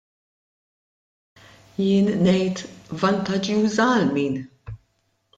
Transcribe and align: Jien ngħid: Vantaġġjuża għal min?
Jien 1.83 2.09
ngħid: 2.21 2.63
Vantaġġjuża 3.03 3.85
għal 3.99 4.09
min? 4.17 4.41